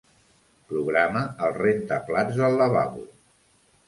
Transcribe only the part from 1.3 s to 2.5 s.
el rentaplats